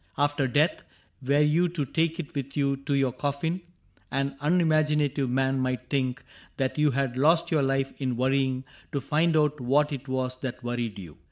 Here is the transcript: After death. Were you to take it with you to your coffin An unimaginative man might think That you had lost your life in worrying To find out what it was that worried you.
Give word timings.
After 0.17 0.47
death. 0.47 0.81
Were 1.21 1.41
you 1.41 1.67
to 1.67 1.85
take 1.85 2.19
it 2.19 2.33
with 2.33 2.57
you 2.57 2.75
to 2.75 2.95
your 2.95 3.11
coffin 3.13 3.61
An 4.09 4.35
unimaginative 4.41 5.29
man 5.29 5.59
might 5.59 5.91
think 5.91 6.23
That 6.57 6.79
you 6.79 6.89
had 6.89 7.17
lost 7.17 7.51
your 7.51 7.61
life 7.61 7.93
in 8.01 8.17
worrying 8.17 8.63
To 8.93 8.99
find 8.99 9.37
out 9.37 9.59
what 9.61 9.91
it 9.93 10.07
was 10.07 10.37
that 10.39 10.63
worried 10.63 10.97
you. 10.97 11.17